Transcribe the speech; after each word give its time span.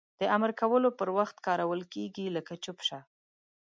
د 0.19 0.21
امر 0.35 0.51
کولو 0.59 0.89
پر 0.99 1.09
وخت 1.17 1.37
کارول 1.47 1.81
کیږي 1.93 2.25
لکه 2.37 2.53
چوپ 2.63 2.79
شه! 2.87 2.99